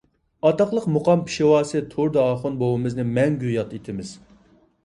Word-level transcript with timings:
ئاتاقلىق 0.49 0.87
مۇقام 0.93 1.21
پېشۋاسى 1.27 1.83
تۇردى 1.93 2.21
ئاخۇن 2.23 2.57
بوۋىمىزنى 2.63 3.07
مەڭگۈ 3.13 3.55
ياد 3.59 3.77
ئېتىمىز. 3.79 4.19